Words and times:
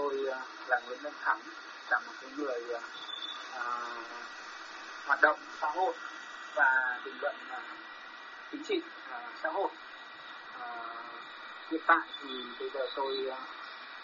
tôi 0.00 0.26
à, 0.32 0.40
là 0.66 0.80
Nguyễn 0.86 1.02
Minh 1.02 1.12
Thắng 1.24 1.40
là 1.90 1.98
một 1.98 2.12
cái 2.20 2.30
người 2.36 2.74
à, 2.74 2.80
à, 3.54 3.64
hoạt 5.06 5.20
động 5.20 5.38
xã 5.60 5.70
hội 5.70 5.94
và 6.54 7.00
bình 7.04 7.14
luận 7.20 7.34
à, 7.50 7.60
chính 8.52 8.64
trị 8.64 8.80
à, 9.10 9.20
xã 9.42 9.48
hội. 9.48 9.68
À, 10.60 10.66
hiện 11.70 11.80
tại 11.86 12.08
thì 12.20 12.44
bây 12.58 12.70
giờ 12.70 12.86
tôi 12.96 13.30
à, 13.30 13.38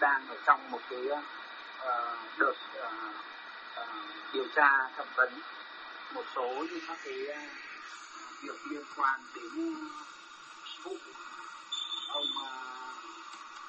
đang 0.01 0.29
ở 0.29 0.37
trong 0.46 0.71
một 0.71 0.80
cái 0.90 1.09
à, 1.11 1.22
à 1.81 2.17
đợt 2.38 2.54
à, 2.81 2.90
à, 3.74 3.85
điều 4.33 4.47
tra 4.54 4.88
thẩm 4.97 5.06
vấn 5.17 5.40
một 6.15 6.24
số 6.35 6.49
những 6.71 6.85
các 6.88 6.99
cái 7.04 7.28
à, 7.28 7.40
việc 8.42 8.67
liên 8.71 8.85
quan 8.97 9.21
đến 9.35 9.74
vụ 10.85 10.97
ông 12.08 12.26
à, 12.44 12.53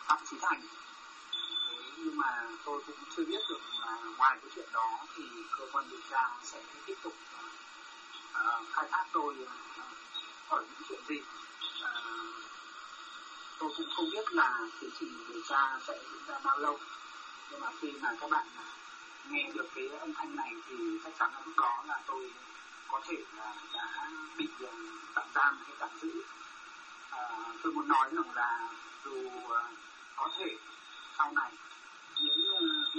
Phạm 0.07 0.17
Chí 0.29 0.37
Thành 0.41 0.61
tôi 2.67 2.81
cũng 2.85 2.95
chưa 3.15 3.25
biết 3.25 3.39
được 3.49 3.59
là 3.79 3.97
ngoài 4.17 4.37
cái 4.41 4.51
chuyện 4.55 4.67
đó 4.73 4.97
thì 5.15 5.23
cơ 5.57 5.65
quan 5.71 5.89
điều 5.89 5.99
tra 6.09 6.29
sẽ 6.43 6.61
tiếp 6.85 6.95
tục 7.03 7.13
uh, 8.31 8.65
khai 8.71 8.87
thác 8.91 9.05
tôi 9.11 9.35
ờ, 9.37 9.53
uh, 9.81 10.49
ở 10.49 10.61
những 10.61 10.87
chuyện 10.89 10.99
gì. 11.07 11.19
Uh, 11.81 12.35
tôi 13.59 13.69
cũng 13.77 13.85
không 13.95 14.09
biết 14.11 14.33
là 14.33 14.59
tiến 14.81 14.89
trình 14.99 15.13
điều 15.29 15.41
tra 15.49 15.79
sẽ 15.87 15.99
diễn 16.11 16.21
ra 16.27 16.39
bao 16.43 16.57
lâu. 16.57 16.79
Nhưng 17.51 17.59
mà 17.59 17.67
khi 17.81 17.91
mà 18.01 18.15
các 18.19 18.29
bạn 18.29 18.47
nghe 19.29 19.51
được 19.53 19.67
cái 19.75 19.87
âm 19.99 20.13
thanh 20.13 20.35
này 20.35 20.53
thì 20.67 20.75
chắc 21.03 21.13
chắn 21.19 21.31
là 21.33 21.41
lúc 21.45 21.57
đó 21.57 21.83
là 21.87 21.99
tôi 22.05 22.31
có 22.87 23.01
thể 23.07 23.17
là 23.37 23.53
đã 23.73 24.09
bị 24.37 24.47
tạm 25.13 25.27
giam 25.35 25.57
hay 25.65 25.75
tạm 25.79 25.89
giữ. 26.01 26.21
À, 27.09 27.29
tôi 27.63 27.73
muốn 27.73 27.87
nói 27.87 28.09
rằng 28.11 28.35
là 28.35 28.69
dù 29.05 29.29
có 30.15 30.29
thể 30.37 30.57
sau 31.17 31.31
này 31.31 31.51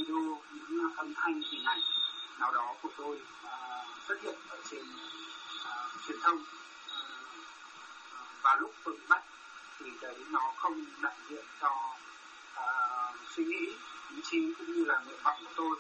video 0.09 0.43
những 0.53 0.81
à, 0.81 0.89
âm 0.97 1.15
thanh 1.15 1.43
hình 1.51 1.65
ảnh 1.65 1.81
nào 2.39 2.53
đó 2.53 2.75
của 2.83 2.89
tôi 2.97 3.21
uh, 3.45 3.89
xuất 4.09 4.23
hiện 4.23 4.35
ở 4.49 4.59
trên 4.71 4.85
uh, 5.57 6.07
truyền 6.07 6.19
thông. 6.23 6.37
Uh, 6.37 6.45
vào 8.43 8.57
lúc 8.61 8.75
tôi 8.85 8.95
bị 8.95 9.07
bắt 9.09 9.23
thì 9.79 9.87
đấy 10.01 10.17
nó 10.31 10.53
không 10.57 10.85
đại 11.03 11.17
diện 11.29 11.45
cho 11.61 11.91
uh, 12.55 13.17
suy 13.37 13.45
nghĩ 13.45 13.73
ý 14.11 14.23
chí 14.31 14.55
cũng 14.59 14.73
như 14.73 14.85
là 14.85 14.99
nguyện 14.99 15.19
vọng 15.23 15.39
của 15.45 15.53
tôi. 15.57 15.77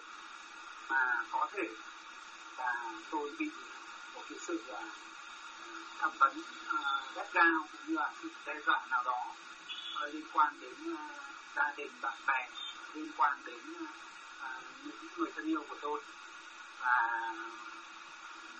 Mà 0.89 1.25
có 1.31 1.49
thể 1.53 1.69
là 2.59 2.93
tôi 3.11 3.31
bị 3.39 3.51
một 4.15 4.23
cái 4.29 4.39
sự 4.39 4.62
uh, 4.71 4.79
thẩm 5.99 6.11
vấn 6.19 6.41
uh, 6.41 7.15
gắt 7.15 7.33
gao 7.33 7.69
cũng 7.73 7.81
như 7.87 7.95
là 7.95 8.12
sự 8.23 8.29
đe 8.47 8.61
dọa 8.67 8.87
nào 8.91 9.05
đó 9.05 9.27
uh, 10.05 10.15
liên 10.15 10.25
quan 10.33 10.61
đến 10.61 10.95
uh, 10.95 10.99
gia 11.56 11.73
đình 11.77 11.91
bạn 12.03 12.17
bè 12.27 12.49
liên 12.95 13.11
quan 13.17 13.39
đến 13.45 13.61
những 14.84 14.97
người 15.17 15.31
thân 15.36 15.47
yêu 15.47 15.64
của 15.69 15.77
tôi. 15.81 16.00
Và 16.81 17.34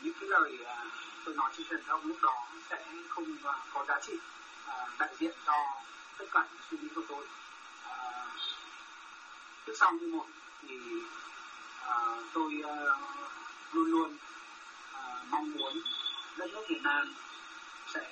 những 0.03 0.15
cái 0.21 0.29
lời 0.29 0.59
à, 0.67 0.85
tôi 1.25 1.35
nói 1.35 1.51
trên 1.57 1.67
truyền 1.69 1.83
thông 1.87 2.07
lúc 2.07 2.17
đó 2.23 2.47
sẽ 2.71 2.85
không 3.09 3.37
à, 3.45 3.55
có 3.73 3.85
giá 3.89 4.01
trị 4.01 4.13
à, 4.67 4.87
đại 4.99 5.15
diện 5.19 5.35
cho 5.47 5.83
tất 6.19 6.25
cả 6.33 6.47
những 6.51 6.63
suy 6.71 6.79
nghĩ 6.79 6.89
của 6.95 7.03
tôi. 7.09 7.27
Trước 9.67 9.75
sau 9.81 9.93
như 9.93 10.07
một 10.07 10.27
thì 10.63 10.79
tôi 12.33 12.63
luôn 13.73 13.91
luôn 13.91 14.17
mong 15.31 15.53
muốn 15.53 15.81
đất 16.37 16.51
nước 16.53 16.65
Việt 16.69 16.81
Nam 16.83 17.15
sẽ 17.95 18.11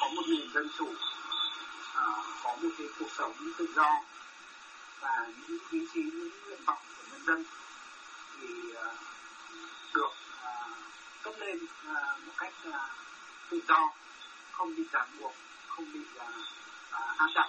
có 0.00 0.08
một 0.08 0.22
nền 0.28 0.52
dân 0.52 0.68
chủ 0.78 0.94
có 2.42 2.56
một 2.62 2.68
cái 2.78 2.86
cuộc 2.98 3.10
sống 3.18 3.32
tự 3.58 3.66
do 3.76 4.00
và 5.02 5.26
những 5.48 5.58
ý 5.70 5.86
chí 5.94 6.00
những 6.02 6.30
nguyện 6.46 6.60
vọng 6.66 6.78
của 6.96 7.02
nhân 7.10 7.20
dân 7.26 7.44
thì 8.40 8.48
à, 8.76 8.88
được 9.94 10.12
à, 10.42 10.52
cấp 11.22 11.34
lên 11.38 11.58
à, 11.86 12.16
một 12.26 12.32
cách 12.36 12.54
tự 13.50 13.60
do, 13.68 13.90
không 14.52 14.76
bị 14.76 14.84
ràng 14.92 15.08
buộc, 15.20 15.34
không 15.68 15.92
bị 15.92 16.00
áp 17.16 17.28
đặt 17.34 17.48